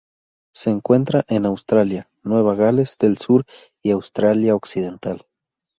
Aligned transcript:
Se 0.51 0.71
encuentra 0.71 1.21
en 1.27 1.45
Australia: 1.45 2.09
Nueva 2.23 2.55
Gales 2.55 2.97
del 2.97 3.19
Sur 3.19 3.43
y 3.83 3.91
Australia 3.91 4.55
Occidental. 4.55 5.21